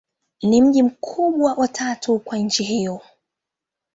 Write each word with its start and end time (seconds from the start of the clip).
Ni 0.43 0.61
mji 0.61 0.83
mkubwa 0.83 1.53
wa 1.53 1.67
tatu 1.67 2.21
wa 2.25 2.37
nchi 2.37 2.63
hiyo. 2.63 3.01